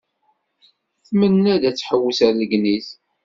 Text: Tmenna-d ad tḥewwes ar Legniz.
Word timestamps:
Tmenna-d 1.07 1.63
ad 1.69 1.75
tḥewwes 1.75 2.19
ar 2.25 2.33
Legniz. 2.39 2.87